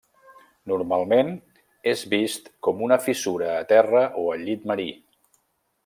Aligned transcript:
Normalment 0.71 1.29
és 1.91 2.01
vist 2.15 2.49
com 2.69 2.81
una 2.87 2.99
fissura 3.09 3.53
a 3.59 3.61
terra 3.75 4.03
o 4.23 4.25
al 4.37 4.45
llit 4.49 4.67
marí. 4.73 4.91